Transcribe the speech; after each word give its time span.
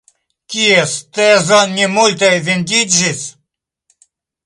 Kies 0.53 0.93
tezo 1.17 1.61
ne 1.75 1.85
multe 1.93 2.31
vendiĝis? 2.49 3.25